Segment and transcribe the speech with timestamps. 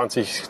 [0.00, 0.42] 20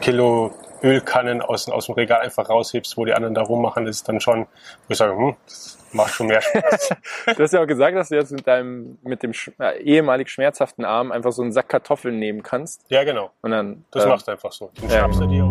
[0.00, 0.50] Kilo
[0.82, 4.40] Ölkannen aus, aus dem Regal einfach raushebst, wo die anderen da rummachen, ist dann schon,
[4.40, 4.46] wo
[4.88, 6.90] ich sage, hm, das macht schon mehr Spaß.
[7.36, 10.28] Du hast ja auch gesagt, dass du jetzt mit deinem, mit dem sch- äh, ehemalig
[10.30, 12.82] schmerzhaften Arm einfach so einen Sack Kartoffeln nehmen kannst.
[12.88, 13.30] ja, genau.
[13.42, 14.72] Und dann, Das äh, machst du einfach so.
[14.82, 15.48] Den ja, schnappst du dir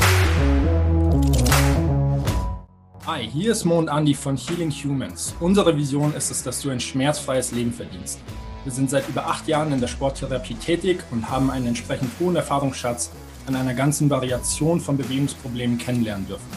[3.08, 5.34] Hi, hier ist Mo und Andy von Healing Humans.
[5.40, 8.20] Unsere Vision ist es, dass du ein schmerzfreies Leben verdienst.
[8.64, 12.36] Wir sind seit über acht Jahren in der Sporttherapie tätig und haben einen entsprechend hohen
[12.36, 13.10] Erfahrungsschatz
[13.48, 16.48] an einer ganzen Variation von Bewegungsproblemen kennenlernen dürfen.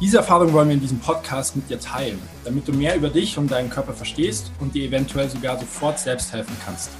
[0.00, 3.38] Diese Erfahrung wollen wir in diesem Podcast mit dir teilen, damit du mehr über dich
[3.38, 6.90] und deinen Körper verstehst und dir eventuell sogar sofort selbst helfen kannst.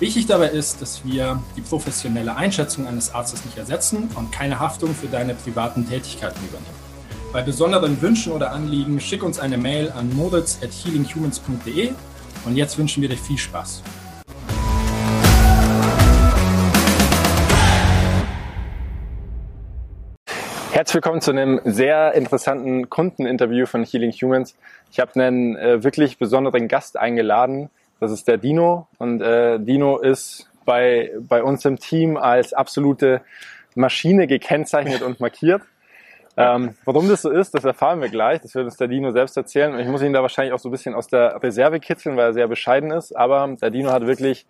[0.00, 4.92] Wichtig dabei ist, dass wir die professionelle Einschätzung eines Arztes nicht ersetzen und keine Haftung
[4.94, 6.84] für deine privaten Tätigkeiten übernehmen.
[7.32, 11.92] Bei besonderen Wünschen oder Anliegen schick uns eine Mail an moritz.healinghumans.de
[12.44, 13.82] und jetzt wünschen wir dir viel Spaß.
[20.74, 24.56] Herzlich willkommen zu einem sehr interessanten Kundeninterview von Healing Humans.
[24.90, 27.70] Ich habe einen äh, wirklich besonderen Gast eingeladen.
[28.00, 28.88] Das ist der Dino.
[28.98, 33.20] Und äh, Dino ist bei, bei uns im Team als absolute
[33.76, 35.62] Maschine gekennzeichnet und markiert.
[36.36, 38.40] Ähm, warum das so ist, das erfahren wir gleich.
[38.40, 39.74] Das wird uns der Dino selbst erzählen.
[39.74, 42.30] Und ich muss ihn da wahrscheinlich auch so ein bisschen aus der Reserve kitzeln, weil
[42.30, 43.16] er sehr bescheiden ist.
[43.16, 44.44] Aber der Dino hat wirklich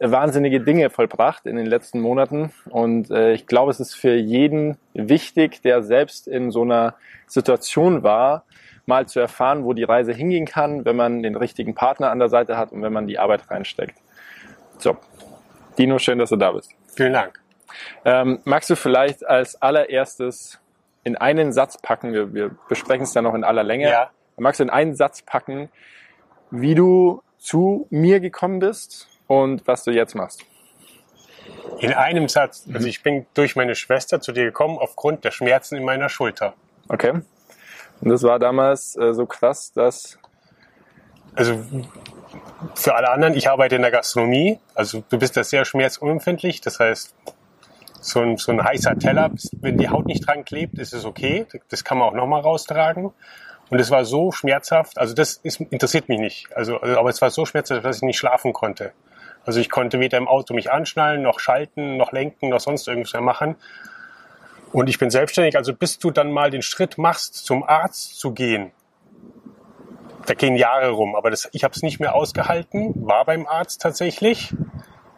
[0.00, 2.52] wahnsinnige Dinge vollbracht in den letzten Monaten.
[2.70, 6.94] Und äh, ich glaube, es ist für jeden wichtig, der selbst in so einer
[7.26, 8.44] Situation war,
[8.86, 12.28] mal zu erfahren, wo die Reise hingehen kann, wenn man den richtigen Partner an der
[12.28, 13.96] Seite hat und wenn man die Arbeit reinsteckt.
[14.78, 14.96] So,
[15.78, 16.70] Dino, schön, dass du da bist.
[16.94, 17.40] vielen Dank.
[18.04, 20.60] Ähm, magst du vielleicht als allererstes
[21.02, 24.10] in einen Satz packen, wir, wir besprechen es dann noch in aller Länge, Ja.
[24.36, 25.70] magst du in einen Satz packen,
[26.50, 29.08] wie du zu mir gekommen bist
[29.42, 30.44] und was du jetzt machst?
[31.80, 32.66] In einem Satz.
[32.72, 36.54] Also ich bin durch meine Schwester zu dir gekommen aufgrund der Schmerzen in meiner Schulter.
[36.88, 37.12] Okay.
[38.00, 40.18] Und das war damals äh, so krass, dass
[41.34, 41.64] Also
[42.74, 44.60] für alle anderen, ich arbeite in der Gastronomie.
[44.74, 46.60] Also du bist da sehr schmerzunempfindlich.
[46.60, 47.14] Das heißt,
[48.00, 49.30] so ein, so ein heißer Teller,
[49.60, 51.46] wenn die Haut nicht dran klebt, ist es okay.
[51.70, 53.12] Das kann man auch nochmal raustragen.
[53.70, 56.54] Und es war so schmerzhaft, also das ist, interessiert mich nicht.
[56.54, 58.92] Also, also, aber es war so schmerzhaft, dass ich nicht schlafen konnte.
[59.44, 63.12] Also ich konnte weder im Auto mich anschnallen, noch schalten, noch lenken, noch sonst irgendwas
[63.12, 63.56] mehr machen.
[64.72, 68.32] Und ich bin selbstständig, also bis du dann mal den Schritt machst, zum Arzt zu
[68.32, 68.72] gehen,
[70.26, 73.82] da gehen Jahre rum, aber das, ich habe es nicht mehr ausgehalten, war beim Arzt
[73.82, 74.54] tatsächlich.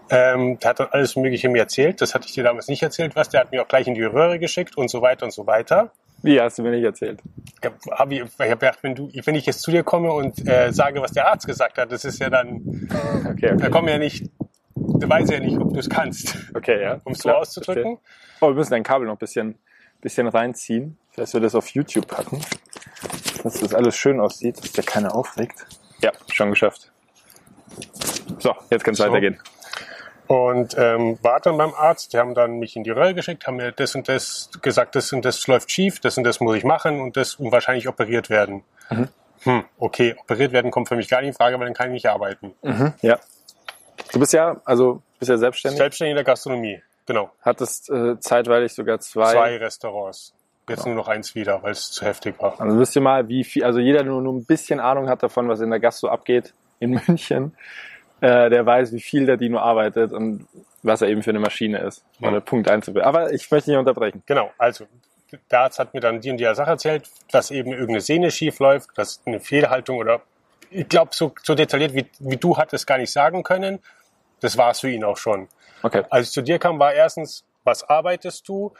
[0.08, 3.16] Ähm, der hat dann alles Mögliche mir erzählt, das hatte ich dir damals nicht erzählt,
[3.16, 3.28] was.
[3.28, 5.90] Der hat mir auch gleich in die Röhre geschickt und so weiter und so weiter.
[6.22, 7.20] Wie hast du mir nicht erzählt?
[7.62, 10.72] Ich habe ich hab gedacht, wenn, du, wenn ich jetzt zu dir komme und äh,
[10.72, 12.88] sage, was der Arzt gesagt hat, das ist ja dann,
[13.30, 13.70] Okay, da okay.
[13.70, 14.30] kommen ja nicht,
[14.74, 17.00] du weißt ja nicht, ob du es kannst, Okay, ja.
[17.04, 17.98] um es so auszudrücken.
[17.98, 18.38] verstehe.
[18.40, 19.58] Oh, wir müssen dein Kabel noch ein bisschen,
[20.00, 22.40] bisschen reinziehen, dass wir das auf YouTube packen,
[23.42, 25.66] dass das alles schön aussieht, dass der keiner aufregt.
[26.02, 26.92] Ja, schon geschafft.
[28.38, 29.04] So, jetzt kann es So.
[29.04, 29.38] weitergehen.
[30.26, 33.56] Und ähm, war dann beim Arzt, die haben dann mich in die Röhre geschickt, haben
[33.56, 36.64] mir das und das gesagt, das und das läuft schief, das und das muss ich
[36.64, 38.64] machen und das und wahrscheinlich operiert werden.
[39.42, 41.92] Hm, okay, operiert werden kommt für mich gar nicht in Frage, weil dann kann ich
[41.92, 42.54] nicht arbeiten.
[43.02, 43.18] Ja.
[44.12, 47.30] Du bist ja, also bist ja selbstständig, Selbstständig in der Gastronomie, genau.
[47.42, 49.32] hattest äh, zeitweilig sogar zwei.
[49.32, 50.34] Zwei Restaurants.
[50.68, 52.60] Jetzt nur noch eins wieder, weil es zu heftig war.
[52.60, 55.22] Also wisst ihr mal, wie viel, also jeder, der nur, nur ein bisschen Ahnung hat
[55.22, 57.56] davon, was in der Gastro abgeht in München,
[58.20, 60.46] äh, der weiß, wie viel der Dino arbeitet und
[60.82, 62.04] was er eben für eine Maschine ist.
[62.20, 62.28] Ja.
[62.28, 63.08] Oder Punkt einzubilden.
[63.08, 64.22] Aber ich möchte nicht unterbrechen.
[64.26, 64.86] Genau, also
[65.50, 68.58] der Arzt hat mir dann die und die Sache erzählt, dass eben irgendeine Sehne schief
[68.60, 70.22] läuft, dass eine Fehlhaltung oder
[70.70, 73.80] ich glaube, so, so detailliert wie, wie du hat es gar nicht sagen können.
[74.40, 75.48] Das war es für ihn auch schon.
[75.82, 76.02] Okay.
[76.10, 78.72] Als ich zu dir kam, war erstens, was arbeitest du?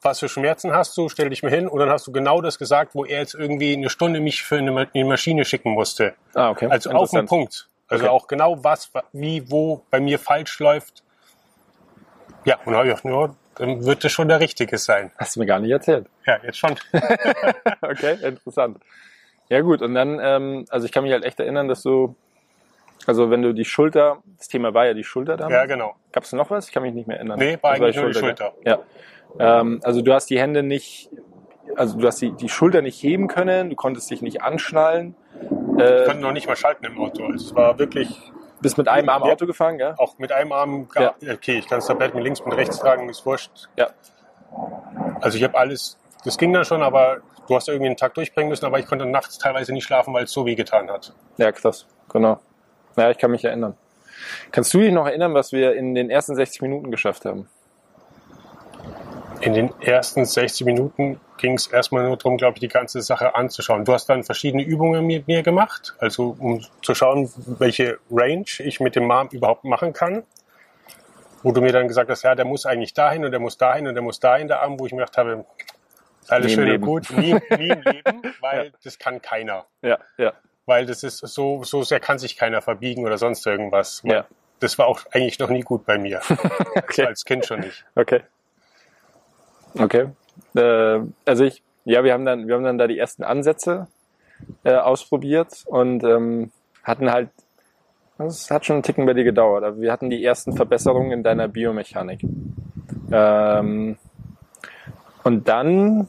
[0.00, 1.08] Was für Schmerzen hast du?
[1.08, 1.68] Stell dich mir hin.
[1.68, 4.56] Und dann hast du genau das gesagt, wo er jetzt irgendwie eine Stunde mich für
[4.56, 6.14] eine Ma- eine Maschine schicken musste.
[6.34, 6.66] Ah, okay.
[6.68, 7.26] Also auf den.
[7.26, 7.68] Punkt.
[7.92, 8.12] Also Okay.
[8.12, 11.02] auch genau was, wie, wo bei mir falsch läuft.
[12.44, 15.12] Ja, und dann habe ich gedacht, ja, dann wird das schon der Richtige sein.
[15.18, 16.06] Hast du mir gar nicht erzählt.
[16.26, 16.74] Ja, jetzt schon.
[17.82, 18.78] okay, interessant.
[19.48, 22.16] Ja gut, und dann, ähm, also ich kann mich halt echt erinnern, dass du,
[23.06, 25.52] also wenn du die Schulter, das Thema war ja die Schulter damals.
[25.54, 25.94] Ja, genau.
[26.12, 26.68] Gab es noch was?
[26.68, 27.38] Ich kann mich nicht mehr erinnern.
[27.38, 28.22] Nee, war Das eigentlich nur die gell?
[28.22, 28.52] Schulter.
[28.64, 28.78] Ja.
[29.38, 31.10] Ähm, also du hast die Hände nicht,
[31.76, 35.14] also du hast die, die Schulter nicht heben können, du konntest dich nicht anschnallen.
[35.76, 37.24] Ich Äh, konnte noch nicht mal schalten im Auto.
[37.24, 38.08] Also es war wirklich
[38.60, 39.32] bist mit einem Arm Ja.
[39.32, 39.94] Auto gefahren, gell?
[39.98, 43.08] auch mit einem Arm, gar, okay, ich kann das Tablett mit links, mit rechts tragen,
[43.08, 43.50] ist wurscht.
[43.76, 43.88] Ja.
[45.20, 48.50] Also ich habe alles, das ging dann schon, aber du hast irgendwie einen Tag durchbringen
[48.50, 51.12] müssen, aber ich konnte nachts teilweise nicht schlafen, weil es so weh getan hat.
[51.38, 52.38] Ja, krass, genau.
[52.96, 53.76] Ja, ich kann mich erinnern.
[54.52, 57.48] Kannst du dich noch erinnern, was wir in den ersten 60 Minuten geschafft haben?
[59.42, 63.34] In den ersten 60 Minuten ging es erstmal nur darum, glaube ich, die ganze Sache
[63.34, 63.84] anzuschauen.
[63.84, 67.28] Du hast dann verschiedene Übungen mit mir gemacht, also um zu schauen,
[67.58, 70.22] welche Range ich mit dem Arm überhaupt machen kann.
[71.42, 73.88] Wo du mir dann gesagt hast, ja, der muss eigentlich dahin und der muss dahin
[73.88, 75.44] und der muss dahin, der Arm, wo ich mir gedacht habe,
[76.28, 79.66] alles schön und gut, nie, nie im Leben, weil das kann keiner.
[79.82, 80.34] Ja, ja.
[80.66, 84.02] Weil das ist so, so sehr kann sich keiner verbiegen oder sonst irgendwas.
[84.04, 84.24] Ja.
[84.60, 86.20] Das war auch eigentlich noch nie gut bei mir.
[86.76, 87.06] Okay.
[87.06, 87.84] Als Kind schon nicht.
[87.96, 88.20] Okay.
[89.78, 90.08] Okay.
[90.54, 93.88] Äh, also ich, ja, wir haben dann, wir haben dann da die ersten Ansätze
[94.64, 96.50] äh, ausprobiert und ähm,
[96.82, 97.30] hatten halt,
[98.18, 101.22] es hat schon einen Ticken bei dir gedauert, aber wir hatten die ersten Verbesserungen in
[101.22, 102.24] deiner Biomechanik.
[103.10, 103.96] Ähm,
[105.24, 106.08] und dann,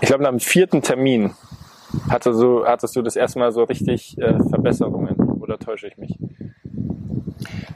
[0.00, 1.34] ich glaube, nach dem vierten Termin
[2.08, 6.18] hatte so, hattest du das erste Mal so richtig äh, Verbesserungen, oder täusche ich mich?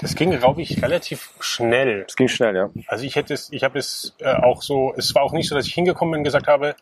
[0.00, 2.04] Das ging, glaube ich, relativ schnell.
[2.08, 2.70] Es ging schnell, ja.
[2.86, 5.54] Also ich hätte es, ich habe es äh, auch so, es war auch nicht so,
[5.54, 6.76] dass ich hingekommen bin und gesagt habe,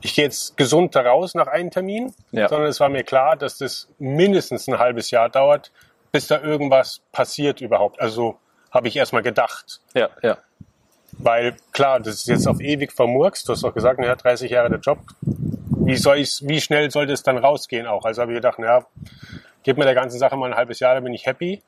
[0.00, 2.48] ich gehe jetzt gesund da raus nach einem Termin, Ja.
[2.48, 5.70] sondern es war mir klar, dass das mindestens ein halbes Jahr dauert,
[6.12, 8.00] bis da irgendwas passiert überhaupt.
[8.00, 8.36] Also
[8.70, 9.80] habe ich erstmal gedacht.
[9.94, 10.36] Ja, ja.
[11.12, 13.48] Weil klar, das ist jetzt auf ewig vermurkst.
[13.48, 14.98] Du hast doch gesagt, naja, 30 Jahre der Job.
[15.22, 18.04] Wie soll ich's, wie schnell sollte es dann rausgehen auch?
[18.04, 18.84] Also habe ich gedacht, naja,
[19.62, 21.62] gib mir der ganzen Sache mal ein halbes Jahr, dann bin ich happy.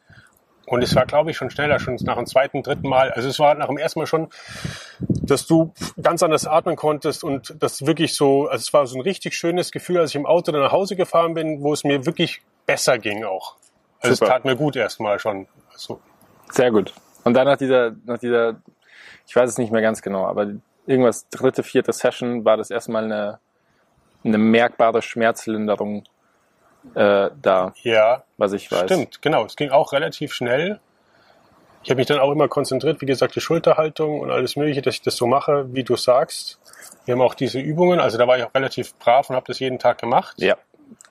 [0.67, 3.13] Und es war, glaube ich, schon schneller, schon nach dem zweiten, dritten Mal.
[3.13, 4.29] Also es war nach dem ersten Mal schon,
[4.99, 9.03] dass du ganz anders atmen konntest und das wirklich so, also es war so ein
[9.03, 12.05] richtig schönes Gefühl, als ich im Auto dann nach Hause gefahren bin, wo es mir
[12.05, 13.55] wirklich besser ging auch.
[14.01, 14.27] Also Super.
[14.27, 15.47] es tat mir gut erstmal schon.
[15.73, 16.01] Also,
[16.51, 16.93] Sehr gut.
[17.23, 18.61] Und dann nach dieser, nach dieser,
[19.27, 20.53] ich weiß es nicht mehr ganz genau, aber
[20.87, 23.39] irgendwas dritte, vierte Session war das erstmal eine,
[24.25, 26.05] eine merkbare Schmerzlinderung
[26.95, 28.85] äh, da, ja, was ich weiß.
[28.85, 29.45] Stimmt, genau.
[29.45, 30.81] Es ging auch relativ schnell.
[31.83, 34.95] Ich habe mich dann auch immer konzentriert, wie gesagt, die Schulterhaltung und alles Mögliche, dass
[34.95, 36.59] ich das so mache, wie du sagst.
[37.05, 39.61] Wir haben auch diese Übungen, also da war ich auch relativ brav und habe das
[39.61, 40.35] jeden Tag gemacht.
[40.39, 40.57] Ja.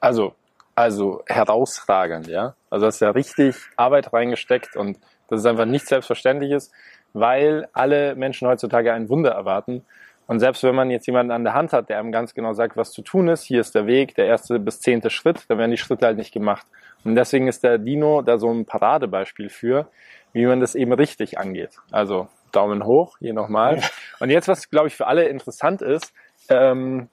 [0.02, 0.36] Also,
[0.76, 2.56] also herausragend, ja.
[2.70, 4.98] Also hast ja richtig Arbeit reingesteckt und
[5.30, 6.72] das ist einfach nichts Selbstverständliches,
[7.14, 9.86] weil alle Menschen heutzutage ein Wunder erwarten.
[10.28, 12.76] Und selbst wenn man jetzt jemanden an der Hand hat, der einem ganz genau sagt,
[12.78, 15.72] was zu tun ist, hier ist der Weg, der erste bis zehnte Schritt, dann werden
[15.72, 16.66] die Schritte halt nicht gemacht.
[17.04, 19.88] Und deswegen ist der Dino da so ein Paradebeispiel für,
[20.34, 21.78] wie man das eben richtig angeht.
[21.92, 23.82] Also Daumen hoch, hier nochmal.
[24.20, 26.14] Und jetzt, was glaube ich für alle interessant ist,
[26.50, 27.10] ähm,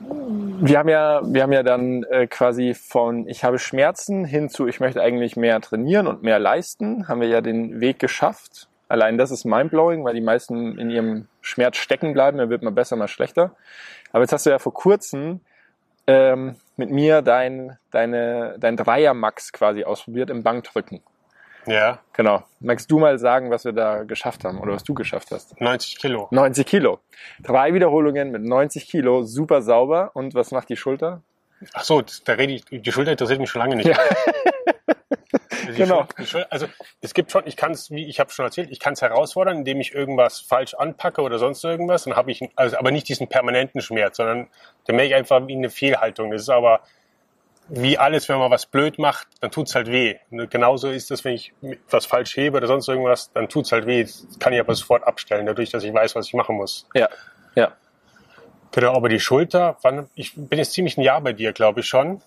[0.00, 4.66] wir haben ja, wir haben ja dann äh, quasi von ich habe Schmerzen hin zu
[4.66, 8.68] ich möchte eigentlich mehr trainieren und mehr leisten, haben wir ja den Weg geschafft.
[8.88, 12.70] Allein das ist mindblowing, weil die meisten in ihrem Schmerz stecken bleiben, er wird mal
[12.70, 13.54] besser, mal schlechter.
[14.12, 15.40] Aber jetzt hast du ja vor kurzem
[16.06, 21.02] ähm, mit mir dein, deine, dein Dreier-Max quasi ausprobiert im Bankdrücken.
[21.66, 22.44] Ja, Genau.
[22.60, 25.60] Magst du mal sagen, was wir da geschafft haben oder was du geschafft hast?
[25.60, 26.28] 90 Kilo.
[26.30, 27.00] 90 Kilo.
[27.42, 30.10] Drei Wiederholungen mit 90 Kilo, super sauber.
[30.14, 31.22] Und was macht die Schulter?
[31.72, 33.88] Ach so, da rede ich, die Schulter interessiert mich schon lange nicht.
[33.88, 33.96] Ja.
[35.68, 36.00] Also Genau.
[36.02, 36.66] Schul- die Schul- Also
[37.00, 39.58] es gibt schon, ich kann es, wie ich habe schon erzählt, ich kann es herausfordern,
[39.58, 42.04] indem ich irgendwas falsch anpacke oder sonst irgendwas.
[42.04, 44.48] Dann habe ich, also aber nicht diesen permanenten Schmerz, sondern
[44.86, 46.30] der merke ich einfach wie eine Fehlhaltung.
[46.30, 46.80] Das ist aber
[47.68, 50.16] wie alles, wenn man was blöd macht, dann tut's halt weh.
[50.30, 51.54] Und genauso ist das, wenn ich
[51.88, 54.02] was falsch hebe oder sonst irgendwas, dann tut's halt weh.
[54.02, 56.86] Das kann ich aber sofort abstellen, dadurch, dass ich weiß, was ich machen muss.
[56.94, 57.08] Ja,
[57.54, 57.72] ja.
[58.72, 61.86] Genau, aber die Schulter, wann, ich bin jetzt ziemlich ein Jahr bei dir, glaube ich
[61.86, 62.20] schon.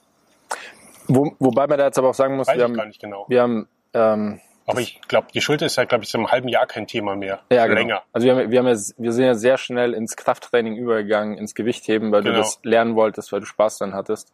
[1.08, 3.02] Wo, wobei man da jetzt aber auch sagen muss, Weiß wir ich gar haben, nicht
[3.02, 3.26] genau.
[3.28, 6.48] wir haben ähm, Aber ich glaube, die Schulter ist ja, glaube ich, seit einem halben
[6.50, 7.40] Jahr kein Thema mehr.
[7.52, 7.80] ja, genau.
[7.80, 8.02] länger.
[8.14, 11.56] Also wir, haben, wir, haben ja, wir sind ja sehr schnell ins Krafttraining übergegangen, ins
[11.56, 12.40] Gewichtheben, weil du Genau.
[12.42, 14.34] das lernen wolltest, weil du Spaß dran hattest.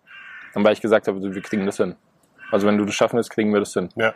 [0.56, 1.96] Und weil ich gesagt habe, wir kriegen das hin.
[2.52, 3.90] Also wenn du das schaffen willst, kriegen wir das hin.
[3.96, 4.14] Ja.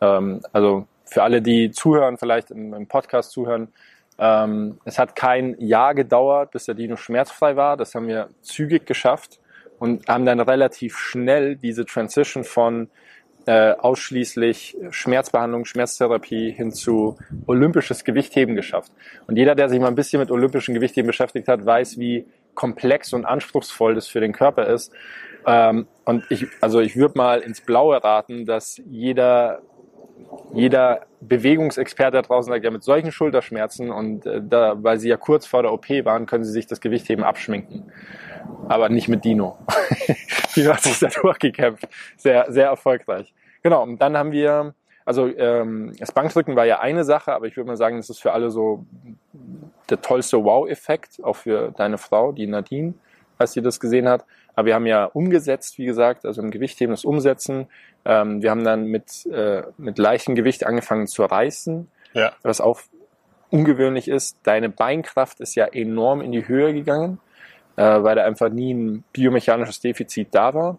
[0.00, 3.72] Ähm, also für alle, die zuhören, vielleicht im, im Podcast zuhören,
[4.18, 7.76] ähm, es hat kein Jahr gedauert, bis der Dino schmerzfrei war.
[7.76, 9.39] Das haben wir zügig geschafft
[9.80, 12.88] und haben dann relativ schnell diese Transition von
[13.46, 18.92] äh, ausschließlich Schmerzbehandlung, Schmerztherapie hin zu olympisches Gewichtheben geschafft.
[19.26, 23.14] Und jeder, der sich mal ein bisschen mit olympischem Gewichtheben beschäftigt hat, weiß, wie komplex
[23.14, 24.92] und anspruchsvoll das für den Körper ist.
[25.46, 29.62] Ähm, und ich, also ich würde mal ins Blaue raten, dass jeder
[30.52, 35.16] jeder Bewegungsexperte da draußen sagt, ja, mit solchen Schulterschmerzen und äh, da, weil sie ja
[35.16, 37.92] kurz vor der OP waren, können sie sich das Gewichtheben abschminken.
[38.68, 39.58] Aber nicht mit Dino.
[40.56, 41.88] Dino hat sich da durchgekämpft.
[42.16, 43.32] Sehr, sehr erfolgreich.
[43.62, 44.74] Genau, und dann haben wir,
[45.04, 48.20] also ähm, das Bankdrücken war ja eine Sache, aber ich würde mal sagen, das ist
[48.20, 48.86] für alle so
[49.90, 52.94] der tollste Wow-Effekt, auch für deine Frau, die Nadine,
[53.38, 54.24] als sie das gesehen hat.
[54.60, 57.66] Aber wir haben ja umgesetzt, wie gesagt, also im Gewichtheben das Umsetzen.
[58.04, 62.32] Ähm, wir haben dann mit, äh, mit leichtem Gewicht angefangen zu reißen Ja.
[62.42, 62.82] was auch
[63.48, 64.36] ungewöhnlich ist.
[64.42, 67.20] Deine Beinkraft ist ja enorm in die Höhe gegangen,
[67.76, 70.78] äh, weil da einfach nie ein biomechanisches Defizit da war.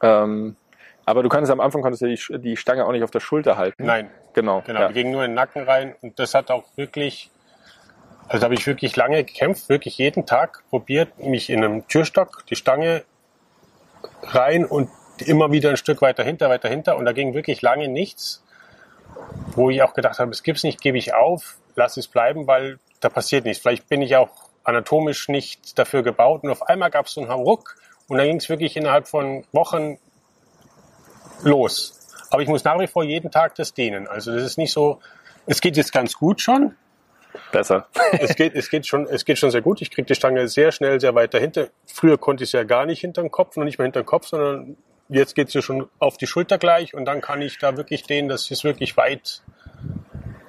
[0.00, 0.54] Ähm,
[1.04, 3.56] aber du kannst am Anfang konntest du die, die Stange auch nicht auf der Schulter
[3.56, 3.84] halten.
[3.84, 4.62] Nein, Genau.
[4.64, 4.80] genau.
[4.82, 4.88] Ja.
[4.88, 7.32] Die ging nur in den Nacken rein und das hat auch wirklich,
[8.28, 12.44] also da habe ich wirklich lange gekämpft, wirklich jeden Tag probiert, mich in einem Türstock,
[12.48, 13.04] die Stange
[14.22, 14.90] rein und
[15.24, 18.44] immer wieder ein Stück weiter hinter, weiter hinter und da ging wirklich lange nichts,
[19.52, 22.78] wo ich auch gedacht habe, es gibt's nicht, gebe ich auf, lass es bleiben, weil
[23.00, 23.62] da passiert nichts.
[23.62, 24.30] Vielleicht bin ich auch
[24.64, 27.76] anatomisch nicht dafür gebaut und auf einmal gab es so einen Ruck
[28.08, 29.98] und dann ging es wirklich innerhalb von Wochen
[31.42, 31.94] los.
[32.30, 34.06] Aber ich muss nach wie vor jeden Tag das dehnen.
[34.06, 35.00] Also das ist nicht so,
[35.46, 36.76] es geht jetzt ganz gut schon.
[37.52, 37.86] Besser.
[38.20, 39.80] Es geht, es geht schon, es geht schon sehr gut.
[39.82, 41.68] Ich kriege die Stange sehr schnell, sehr weit dahinter.
[41.86, 44.06] Früher konnte ich es ja gar nicht hinter den Kopf, noch nicht mehr hinter den
[44.06, 44.76] Kopf, sondern
[45.08, 48.02] jetzt geht es ja schon auf die Schulter gleich und dann kann ich da wirklich
[48.04, 49.42] dehnen, dass ich es wirklich weit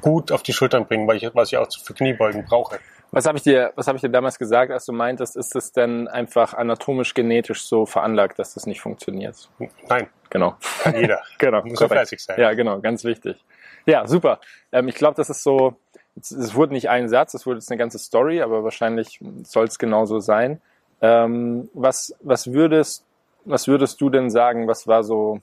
[0.02, 2.80] gut auf die Schultern bringen, weil ich, was ich auch für Kniebeugen brauche.
[3.12, 5.72] Was habe ich dir, was habe ich dir damals gesagt, als du meintest, ist es
[5.72, 9.50] denn einfach anatomisch genetisch so veranlagt, dass das nicht funktioniert?
[9.90, 10.56] Nein, Genau.
[10.84, 11.22] kann jeder.
[11.40, 11.64] Genau.
[11.64, 11.94] Muss korrekt.
[11.94, 12.40] fleißig sein.
[12.40, 13.44] Ja, genau, ganz wichtig.
[13.88, 14.40] Ja, super.
[14.72, 15.76] Ähm, ich glaube, das ist so,
[16.16, 19.80] es wurde nicht ein Satz, es wurde jetzt eine ganze Story, aber wahrscheinlich soll es
[19.80, 20.62] genauso sein.
[21.02, 23.06] Ähm, was, was würdest,
[23.46, 25.40] was würdest du denn sagen, was war so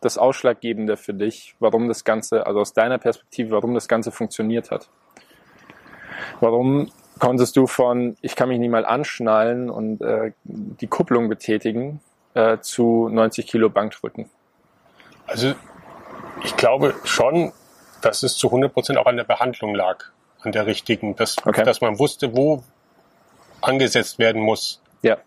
[0.00, 4.70] das Ausschlaggebende für dich, warum das Ganze, also aus deiner Perspektive, warum das Ganze funktioniert
[4.70, 4.88] hat?
[6.40, 12.00] Warum konntest du von, ich kann mich nie mal anschnallen und äh, die Kupplung betätigen,
[12.34, 14.28] äh, zu 90 Kilo Bankdrücken?
[15.26, 15.54] Also
[16.44, 17.52] ich glaube schon,
[18.06, 20.04] dass es zu 100 Prozent auch an der Behandlung lag,
[20.40, 21.64] an der richtigen, dass, Okay.
[21.64, 22.62] dass man wusste, wo
[23.60, 24.80] angesetzt werden muss.
[25.02, 25.18] Ja,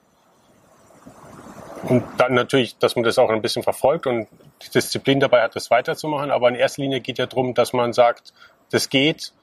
[1.84, 4.28] Und dann natürlich, dass man das auch ein bisschen verfolgt und
[4.62, 6.32] die Disziplin dabei hat, das weiterzumachen.
[6.32, 8.34] Aber in erster Linie geht ja darum, dass man sagt,
[8.72, 9.34] das geht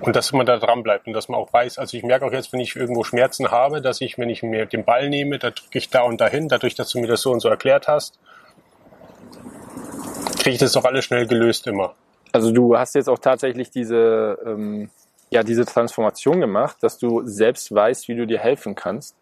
[0.00, 2.32] und dass man da dran bleibt und dass man auch weiß, also ich merke auch
[2.32, 5.50] jetzt, wenn ich irgendwo Schmerzen habe, dass ich, wenn ich mir den Ball nehme, da
[5.50, 8.18] drücke ich da und dahin, dadurch, dass du mir das so und so erklärt hast,
[10.38, 11.94] kriege ich das doch alles schnell gelöst immer.
[12.32, 14.90] Also du hast jetzt auch tatsächlich diese, ähm,
[15.30, 19.16] ja, diese Transformation gemacht, dass du selbst weißt, wie du dir helfen kannst.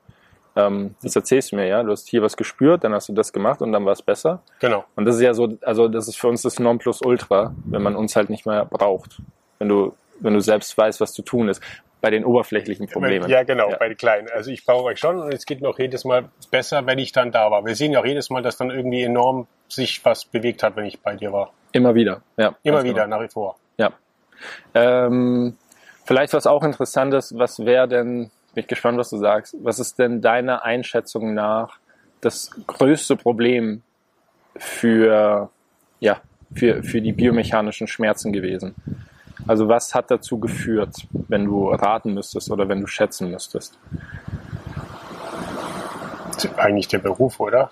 [0.57, 1.83] Ähm, das erzählst du mir, ja.
[1.83, 4.43] Du hast hier was gespürt, dann hast du das gemacht und dann war es besser.
[4.61, 4.85] Genau.
[4.97, 8.17] Und das ist ja so, also das ist für uns das Nonplusultra, wenn man uns
[8.17, 9.21] halt nicht mehr braucht.
[9.59, 11.61] Wenn du, wenn du selbst weißt, was zu tun ist.
[12.01, 13.29] Bei den oberflächlichen Problemen.
[13.29, 13.77] Ja, genau, Ja.
[13.77, 14.29] bei den Kleinen.
[14.31, 17.13] Also ich brauche euch schon und es geht mir auch jedes Mal besser, wenn ich
[17.13, 17.65] dann da war.
[17.67, 20.87] Wir sehen ja auch jedes Mal, dass dann irgendwie enorm sich was bewegt hat, wenn
[20.87, 21.53] ich bei dir war.
[21.73, 22.57] Immer wieder, ja.
[22.63, 23.19] Immer wieder, genau.
[23.19, 23.57] nach wie vor.
[23.77, 23.93] Ja.
[24.75, 25.57] Ähm,
[26.05, 29.99] vielleicht was auch interessantes, was wäre denn, bin ich gespannt, was du sagst, was ist
[29.99, 31.79] denn deiner Einschätzung nach
[32.21, 33.83] das größte Problem
[34.57, 35.51] für,
[36.01, 36.21] ja,
[36.55, 38.75] für, für die biomechanischen Schmerzen gewesen?
[39.47, 40.95] Also was hat dazu geführt,
[41.29, 43.79] wenn du raten müsstest oder wenn du schätzen müsstest?
[46.57, 47.71] Eigentlich der Beruf, oder?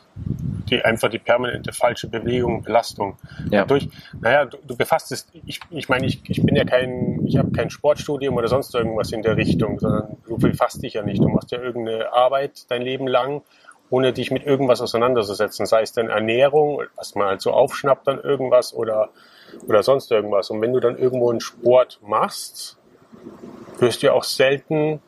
[0.68, 3.16] Die einfach die permanente falsche Bewegung, Belastung.
[3.50, 3.64] Ja.
[3.64, 3.88] Durch,
[4.20, 7.50] naja, du, du befasst es, ich, ich meine, ich, ich bin ja kein, ich habe
[7.52, 11.22] kein Sportstudium oder sonst irgendwas in der Richtung, sondern du befasst dich ja nicht.
[11.22, 13.40] Du machst ja irgendeine Arbeit dein Leben lang,
[13.88, 15.64] ohne dich mit irgendwas auseinanderzusetzen.
[15.64, 19.08] Sei es dann Ernährung, was man halt so aufschnappt dann irgendwas oder,
[19.66, 20.50] oder sonst irgendwas.
[20.50, 22.76] Und wenn du dann irgendwo einen Sport machst,
[23.78, 25.00] wirst du ja auch selten,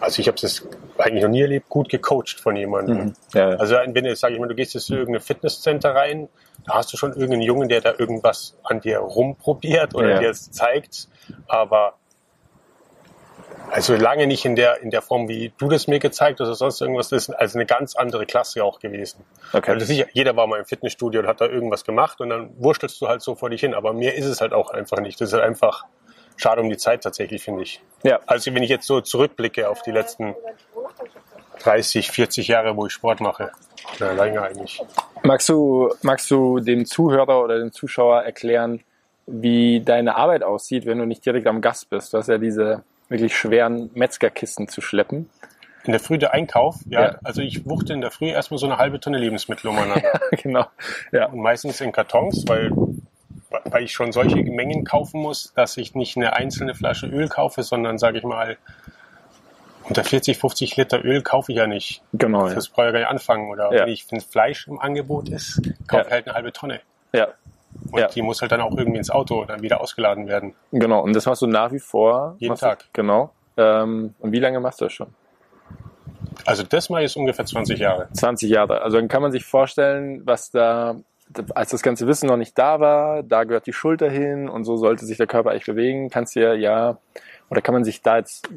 [0.00, 0.66] also ich habe es
[0.98, 3.14] eigentlich noch nie erlebt, gut gecoacht von jemandem.
[3.32, 3.56] Ja, ja.
[3.56, 6.28] Also wenn du, sag ich mal, du gehst jetzt in irgendein Fitnesscenter rein,
[6.66, 10.18] da hast du schon irgendeinen Jungen, der da irgendwas an dir rumprobiert oder Ja.
[10.18, 11.08] dir es zeigt,
[11.48, 11.94] aber
[13.70, 16.56] also lange nicht in der, in der Form, wie du das mir gezeigt hast oder
[16.56, 19.24] sonst irgendwas, das ist also eine ganz andere Klasse auch gewesen.
[19.52, 19.70] Okay.
[19.70, 23.00] Also sicher, jeder war mal im Fitnessstudio und hat da irgendwas gemacht und dann wurstelst
[23.00, 25.20] du halt so vor dich hin, aber mir ist es halt auch einfach nicht.
[25.20, 25.84] Das ist halt einfach
[26.36, 27.80] schade um die Zeit tatsächlich, finde ich.
[28.02, 28.18] ja.
[28.26, 30.34] Also wenn ich jetzt so zurückblicke auf die letzten
[31.60, 33.52] 30, 40 Jahre, wo ich Sport mache,
[33.98, 34.82] na, länger eigentlich.
[35.22, 38.82] Magst du, magst du dem Zuhörer oder dem Zuschauer erklären,
[39.26, 42.12] wie deine Arbeit aussieht, wenn du nicht direkt am Gast bist?
[42.12, 45.28] Du hast ja diese wirklich schweren Metzgerkisten zu schleppen.
[45.84, 47.18] In der Früh der Einkauf, ja, Ja.
[47.24, 50.20] also ich wuchte in der Früh erstmal so eine halbe Tonne Lebensmittel umeinander.
[50.42, 50.66] genau.
[51.12, 51.26] Ja.
[51.26, 52.70] Und meistens in Kartons, weil,
[53.64, 57.62] weil ich schon solche Mengen kaufen muss, dass ich nicht eine einzelne Flasche Öl kaufe,
[57.62, 58.58] sondern sage ich mal,
[59.84, 62.02] unter 40, 50 Liter Öl kaufe ich ja nicht.
[62.12, 62.46] Genau.
[62.48, 62.54] Ja.
[62.54, 63.50] Das brauche ich gar nicht anfangen.
[63.50, 63.82] Oder Ja.
[63.82, 66.06] wenn ich wenn Fleisch im Angebot ist, kaufe Ja.
[66.06, 66.80] ich halt eine halbe Tonne.
[67.12, 67.28] ja.
[67.92, 68.06] Und Ja.
[68.08, 70.54] die muss halt dann auch irgendwie ins Auto dann wieder ausgeladen werden.
[70.72, 71.00] Genau.
[71.02, 72.36] Und das machst du nach wie vor.
[72.38, 72.84] Jeden machst du- Tag.
[72.92, 73.30] Genau.
[73.56, 75.08] Ähm, und wie lange machst du das schon?
[76.46, 78.08] Also das mal ist ungefähr 20 Jahre.
[78.12, 78.82] 20 Jahre.
[78.82, 80.96] Also dann kann man sich vorstellen, was da
[81.54, 84.76] als das ganze Wissen noch nicht da war, da gehört die Schulter hin und so
[84.76, 86.98] sollte sich der Körper eigentlich bewegen, kannst du ja, ja,
[87.50, 88.48] oder kann man sich da jetzt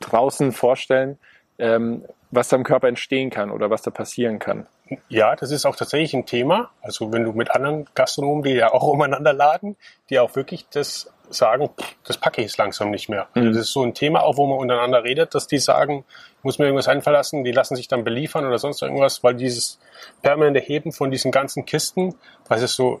[0.00, 1.16] draußen vorstellen,
[1.60, 4.66] ähm, was da im Körper entstehen kann oder was da passieren kann.
[5.08, 6.70] Ja, das ist auch tatsächlich ein Thema.
[6.82, 9.76] Also wenn du mit anderen Gastronomen, die ja auch umeinander laden,
[10.10, 11.68] die auch wirklich das sagen,
[12.04, 13.28] das packe ich jetzt langsam nicht mehr.
[13.34, 13.52] Also mhm.
[13.52, 16.04] das ist so ein Thema, auch wo man untereinander redet, dass die sagen,
[16.38, 19.34] ich muss mir irgendwas einfallen lassen, die lassen sich dann beliefern oder sonst irgendwas, weil
[19.34, 19.78] dieses
[20.22, 22.14] permanente Heben von diesen ganzen Kisten,
[22.46, 22.98] was es so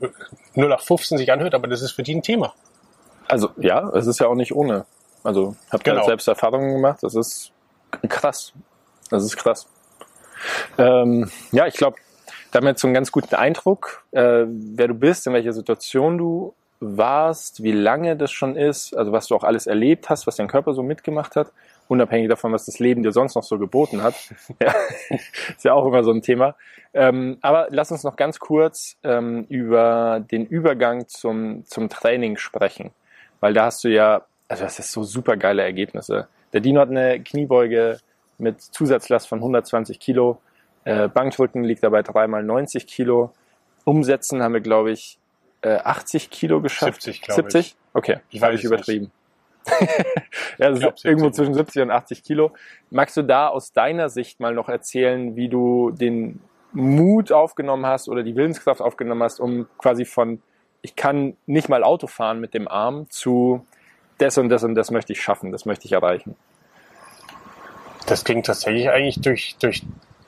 [0.54, 2.52] 0 nach 15 sich anhört, aber das ist für die ein Thema.
[3.28, 4.84] Also ja, es ist ja auch nicht ohne.
[5.24, 6.04] Also habt ihr genau.
[6.04, 7.52] selbst Erfahrungen gemacht, das ist
[8.08, 8.52] krass.
[9.10, 9.66] Das ist krass.
[10.76, 11.96] Ähm, ja, ich glaube,
[12.50, 15.52] da haben wir jetzt so einen ganz guten Eindruck, äh, wer du bist, in welcher
[15.52, 20.26] Situation du warst, wie lange das schon ist, also was du auch alles erlebt hast,
[20.26, 21.52] was dein Körper so mitgemacht hat,
[21.88, 24.14] unabhängig davon, was das Leben dir sonst noch so geboten hat.
[24.62, 24.74] ja,
[25.10, 26.54] ist ja auch immer so ein Thema.
[26.94, 32.92] Ähm, aber lass uns noch ganz kurz ähm, über den Übergang zum, zum Training sprechen,
[33.40, 36.28] weil da hast du ja, also das ist so super geile Ergebnisse.
[36.52, 37.98] Der Dino hat eine Kniebeuge
[38.38, 40.40] mit Zusatzlast von 120 Kilo.
[40.84, 43.32] Äh, Bankdrücken liegt dabei dreimal 90 Kilo.
[43.84, 45.18] Umsetzen haben wir, glaube ich,
[45.62, 47.02] äh, 80 Kilo geschafft.
[47.02, 47.60] 70, glaube 70?
[47.60, 47.76] ich.
[47.94, 49.10] Okay, ich habe ich übertrieben.
[50.58, 52.52] ja, das ist irgendwo zwischen 70 und 80 Kilo.
[52.90, 56.40] Magst du da aus deiner Sicht mal noch erzählen, wie du den
[56.72, 60.42] Mut aufgenommen hast oder die Willenskraft aufgenommen hast, um quasi von
[60.80, 63.66] ich kann nicht mal Auto fahren mit dem Arm zu
[64.18, 66.36] das und das und das möchte ich schaffen, das möchte ich erreichen?
[68.08, 69.82] Das ging tatsächlich eigentlich durch, durch,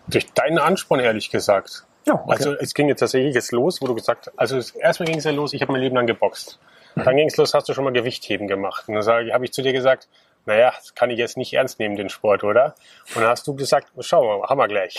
[0.08, 1.84] durch deinen Ansporn, ehrlich gesagt.
[2.06, 2.24] Ja, okay.
[2.28, 5.24] Also es ging jetzt tatsächlich jetzt los, wo du gesagt hast, also erstmal ging es
[5.24, 6.58] ja los, ich habe mein Leben lang geboxt.
[6.96, 8.88] Dann ging es los, hast du schon mal Gewichtheben gemacht.
[8.88, 10.08] Und dann habe ich zu dir gesagt,
[10.46, 12.74] naja, das kann ich jetzt nicht ernst nehmen, den Sport, oder?
[13.14, 14.98] Und dann hast du gesagt, schau mal, haben wir gleich.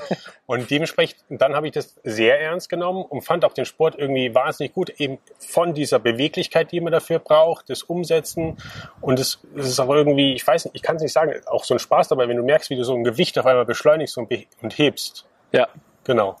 [0.46, 4.34] und dementsprechend, dann habe ich das sehr ernst genommen und fand auch den Sport irgendwie
[4.34, 8.56] wahnsinnig gut, eben von dieser Beweglichkeit, die man dafür braucht, das Umsetzen.
[9.00, 11.74] Und es, ist auch irgendwie, ich weiß nicht, ich kann es nicht sagen, auch so
[11.74, 14.30] ein Spaß dabei, wenn du merkst, wie du so ein Gewicht auf einmal beschleunigst und,
[14.62, 15.26] und hebst.
[15.52, 15.68] Ja.
[16.04, 16.36] Genau.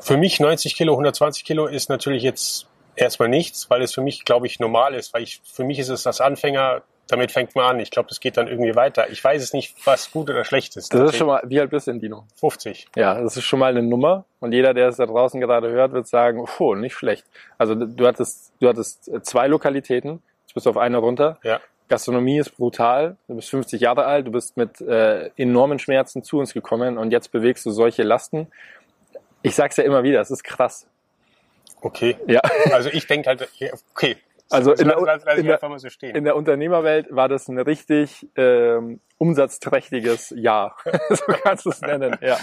[0.00, 4.24] Für mich 90 Kilo, 120 Kilo ist natürlich jetzt erstmal nichts, weil es für mich,
[4.24, 7.64] glaube ich, normal ist, weil ich, für mich ist es das Anfänger damit fängt man
[7.64, 7.80] an.
[7.80, 9.10] Ich glaube, das geht dann irgendwie weiter.
[9.10, 10.92] Ich weiß es nicht, was gut oder schlecht ist.
[10.92, 12.24] Das ist schon mal, wie alt bist du denn, Dino?
[12.36, 12.88] 50.
[12.96, 14.26] Ja, das ist schon mal eine Nummer.
[14.40, 17.26] Und jeder, der es da draußen gerade hört, wird sagen, oh, nicht schlecht.
[17.56, 20.22] Also du hattest, du hattest zwei Lokalitäten.
[20.46, 21.38] Jetzt bist du auf eine runter.
[21.42, 21.60] Ja.
[21.88, 23.16] Gastronomie ist brutal.
[23.26, 24.26] Du bist 50 Jahre alt.
[24.26, 28.48] Du bist mit äh, enormen Schmerzen zu uns gekommen und jetzt bewegst du solche Lasten.
[29.40, 30.86] Ich sag's ja immer wieder, es ist krass.
[31.80, 32.16] Okay.
[32.26, 32.40] Ja.
[32.72, 33.48] Also ich denke halt,
[33.94, 34.16] okay,
[34.50, 40.32] also in, der, in, der, so in der, Unternehmerwelt war das ein richtig ähm, umsatzträchtiges
[40.36, 40.76] Jahr.
[41.10, 42.38] so kannst du es nennen, ja.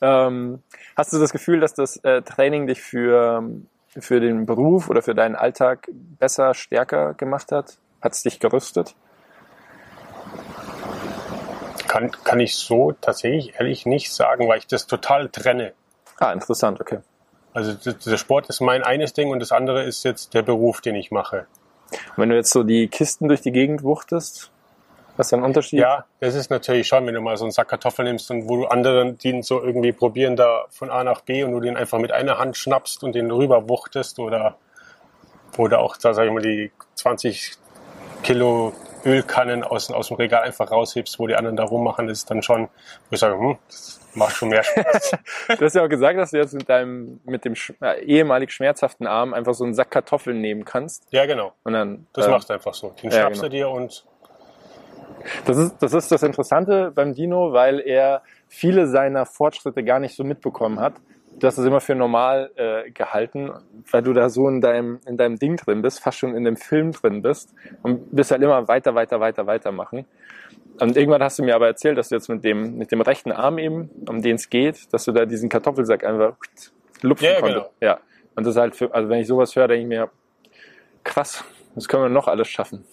[0.00, 0.62] Ähm,
[0.96, 3.42] hast du das Gefühl, dass das äh, Training dich für,
[3.88, 7.78] für den Beruf oder für deinen Alltag besser, stärker gemacht hat?
[8.00, 8.94] Hat es dich gerüstet?
[11.88, 15.72] Kann, kann ich so tatsächlich ehrlich nicht sagen, weil ich das total trenne.
[16.18, 17.00] Ah, interessant, okay.
[17.54, 20.94] Also der Sport ist mein eines Ding und das andere ist jetzt der Beruf, den
[20.94, 21.46] ich mache.
[22.16, 24.50] wenn du jetzt so die Kisten durch die Gegend wuchtest,
[25.16, 25.80] was ist ein Unterschied?
[25.80, 28.56] Ja, das ist natürlich schon, wenn du mal so einen Sack Kartoffeln nimmst und wo
[28.56, 31.98] du anderen, die so irgendwie probieren, da von A nach B und du den einfach
[31.98, 34.56] mit einer Hand schnappst und den rüber wuchtest oder,
[35.58, 37.58] oder auch, da sag ich mal, die 20
[38.22, 38.72] Kilo
[39.04, 42.68] Ölkannen aus, aus dem Regal einfach raushebst, wo die anderen da rummachen, ist dann schon,
[43.08, 45.12] wo ich sage, hm, das macht schon mehr Spaß.
[45.58, 49.06] du hast ja auch gesagt, dass du jetzt mit deinem, mit dem äh, ehemalig schmerzhaften
[49.06, 51.06] Arm einfach so einen Sack Kartoffeln nehmen kannst.
[51.10, 51.52] Ja, genau.
[51.64, 52.90] Und dann, das äh, machst du einfach so.
[53.02, 53.50] Den ja, schnappst genau.
[53.50, 54.04] du dir und
[55.44, 60.16] das ist, das ist das Interessante beim Dino, weil er viele seiner Fortschritte gar nicht
[60.16, 60.94] so mitbekommen hat.
[61.38, 63.50] Du hast es immer für normal äh, gehalten,
[63.90, 66.56] weil du da so in deinem, in deinem Ding drin bist, fast schon in dem
[66.56, 70.06] Film drin bist und bist halt immer weiter, weiter, weiter, weiter machen.
[70.80, 73.32] Und irgendwann hast du mir aber erzählt, dass du jetzt mit dem, mit dem rechten
[73.32, 76.36] Arm eben, um den es geht, dass du da diesen Kartoffelsack einfach
[77.02, 77.70] lupfen ja, konntest.
[77.80, 77.92] Genau.
[77.92, 77.98] Ja.
[78.34, 80.10] Und das ist halt für, also wenn ich sowas höre, denke ich mir,
[81.04, 82.84] krass, das können wir noch alles schaffen.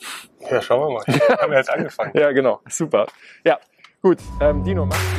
[0.50, 1.20] Ja, schauen wir mal.
[1.42, 2.12] haben wir jetzt angefangen.
[2.14, 2.62] ja, genau.
[2.68, 3.08] Super.
[3.44, 3.60] Ja,
[4.02, 4.18] gut.
[4.42, 5.19] Ähm, Dino, mach.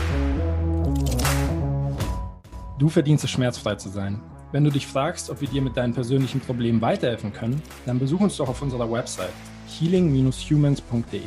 [2.80, 4.18] Du verdienst es, schmerzfrei zu sein.
[4.52, 8.20] Wenn du dich fragst, ob wir dir mit deinen persönlichen Problemen weiterhelfen können, dann besuch
[8.20, 9.34] uns doch auf unserer Website
[9.78, 11.20] healing-humans.de.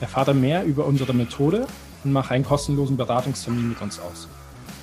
[0.00, 1.66] Erfahre mehr über unsere Methode
[2.04, 4.28] und mache einen kostenlosen Beratungstermin mit uns aus.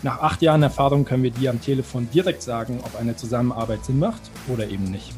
[0.03, 3.99] Nach acht Jahren Erfahrung können wir dir am Telefon direkt sagen, ob eine Zusammenarbeit Sinn
[3.99, 5.13] macht oder eben nicht.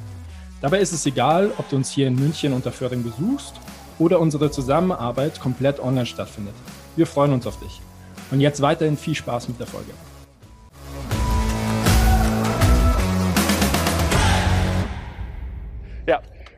[0.61, 3.55] Dabei ist es egal, ob du uns hier in München unter Föhring besuchst
[3.97, 6.53] oder unsere Zusammenarbeit komplett online stattfindet.
[6.95, 7.81] Wir freuen uns auf dich.
[8.29, 9.91] Und jetzt weiterhin viel Spaß mit der Folge.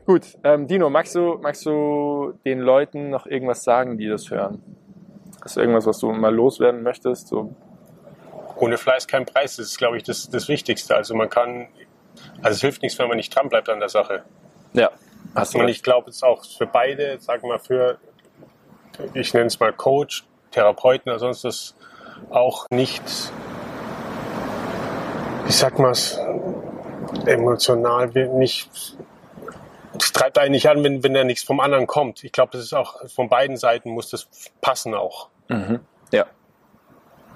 [0.10, 4.60] Gut, ähm, Dino, magst du, magst du den Leuten noch irgendwas sagen, die das hören?
[5.43, 7.28] Hast du irgendwas, was du mal loswerden möchtest?
[7.28, 7.54] So?
[8.56, 10.95] Ohne Fleiß kein Preis, das ist, glaube ich, das, das Wichtigste.
[10.95, 11.67] Also man kann,
[12.41, 14.24] also es hilft nichts, wenn man nicht dran bleibt an der Sache.
[14.74, 14.89] Ja,
[15.36, 18.00] hast du Und ich glaube, es ist auch für beide, sagen wir mal, für,
[19.13, 21.76] ich nenne es mal Coach, Therapeuten oder sonst was,
[22.32, 23.04] auch nicht,
[25.50, 26.19] sagt man es,
[27.28, 28.98] emotional, nicht,
[29.97, 32.23] es treibt einen nicht an, wenn, wenn da nichts vom anderen kommt.
[32.23, 34.28] Ich glaube, das ist auch, von beiden Seiten muss das
[34.62, 35.30] passen auch.
[35.47, 35.80] Mhm.
[36.12, 36.25] Ja,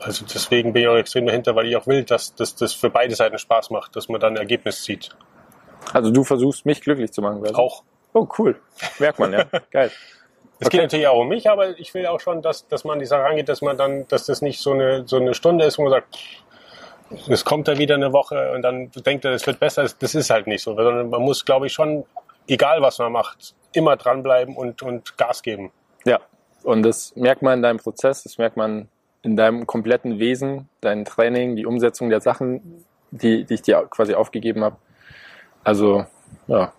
[0.02, 2.90] Also deswegen bin ich auch extrem dahinter, weil ich auch will, dass dass das für
[2.90, 5.10] beide Seiten Spaß macht, dass man dann ein Ergebnis zieht.
[5.94, 7.42] also du versuchst mich glücklich zu machen.
[7.42, 7.56] quasi.
[7.56, 7.84] Auch.
[8.14, 8.60] Oh, cool.
[9.00, 9.46] Merkt man, ja.
[9.72, 9.92] Geil.
[10.60, 10.78] Es Okay.
[10.78, 13.26] geht natürlich auch um mich, aber ich will auch schon, dass, dass man die Sache
[13.26, 15.92] angeht, dass man dann, dass das nicht so eine, so eine Stunde ist, wo man
[15.92, 16.16] sagt,
[17.28, 19.86] es kommt da wieder eine Woche und dann denkt er, es wird besser.
[20.00, 22.06] Das ist halt nicht so, sondern man muss, glaube ich, schon,
[22.48, 25.72] egal was man macht, immer dranbleiben und, und Gas geben.
[26.06, 26.20] Ja,
[26.64, 28.88] und das merkt man in deinem Prozess, das merkt man
[29.22, 34.14] in deinem kompletten Wesen, dein Training, die Umsetzung der Sachen, die, die ich dir quasi
[34.14, 34.78] aufgegeben habe.
[35.64, 36.06] Also,
[36.48, 36.74] ja,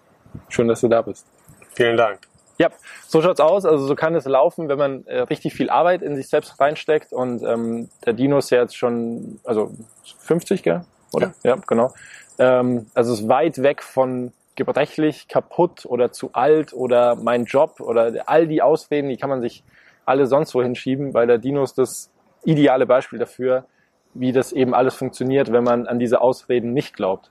[0.48, 1.27] schön, dass du da bist.
[1.74, 2.20] Vielen Dank.
[2.59, 2.68] Ja,
[3.09, 3.64] so schaut's aus.
[3.64, 7.12] Also so kann es laufen, wenn man äh, richtig viel Arbeit in sich selbst reinsteckt.
[7.12, 9.72] Und ähm, der Dino ist ja jetzt schon, also
[10.20, 10.85] 50, gell?
[11.12, 11.35] Oder?
[11.42, 11.92] Ja, genau.
[12.38, 18.12] Ähm, also ist weit weg von gebrechlich, kaputt oder zu alt oder mein Job oder
[18.26, 19.64] all die Ausreden, die kann man sich
[20.04, 22.10] alle sonst wo hinschieben, weil der Dino ist das
[22.44, 23.64] ideale Beispiel dafür,
[24.12, 27.30] wie das eben alles funktioniert, wenn man an diese Ausreden nicht glaubt.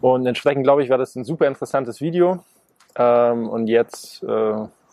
[0.00, 2.44] Und entsprechend glaube ich, war das ein super interessantes Video.
[2.96, 4.26] Ähm, und jetzt äh,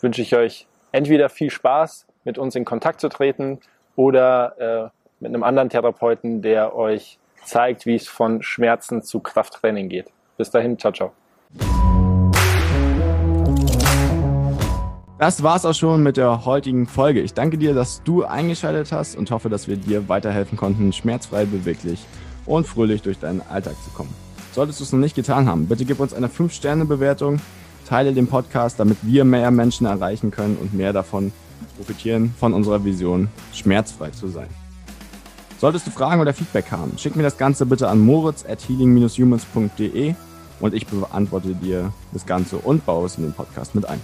[0.02, 3.60] wünsche ich euch entweder viel Spaß, mit uns in Kontakt zu treten
[3.96, 9.90] oder äh, mit einem anderen Therapeuten, der euch zeigt, wie es von Schmerzen zu Krafttraining
[9.90, 10.12] geht.
[10.38, 11.12] Bis dahin, ciao, ciao.
[15.20, 17.20] Das war's auch schon mit der heutigen Folge.
[17.20, 21.44] Ich danke dir, dass du eingeschaltet hast und hoffe, dass wir dir weiterhelfen konnten, schmerzfrei,
[21.44, 22.06] beweglich
[22.46, 24.16] und fröhlich durch deinen Alltag zu kommen.
[24.54, 27.42] Solltest du es noch nicht getan haben, bitte gib uns eine 5-Sterne-Bewertung,
[27.86, 31.34] teile den Podcast, damit wir mehr Menschen erreichen können und mehr davon
[31.76, 34.48] profitieren von unserer Vision, schmerzfrei zu sein.
[35.58, 40.16] Solltest du Fragen oder Feedback haben, schick mir das Ganze bitte an moritz at healing-humans.de
[40.60, 44.02] und ich beantworte dir das Ganze und baue es in den Podcast mit ein.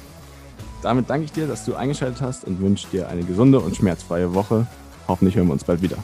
[0.82, 4.34] Damit danke ich dir, dass du eingeschaltet hast und wünsche dir eine gesunde und schmerzfreie
[4.34, 4.68] Woche.
[5.08, 5.98] Hoffentlich hören wir uns bald wieder.